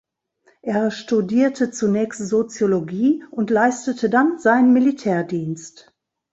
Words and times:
Er 0.63 0.89
studierte 0.89 1.69
zunächst 1.69 2.27
Soziologie 2.27 3.23
und 3.29 3.51
leistete 3.51 4.09
dann 4.09 4.39
seinen 4.39 4.73
Militärdienst. 4.73 5.93